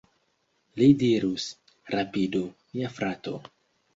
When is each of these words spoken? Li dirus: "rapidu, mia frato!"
Li 0.81 0.87
dirus: 1.01 1.45
"rapidu, 1.97 2.41
mia 2.77 2.93
frato!" 2.97 3.37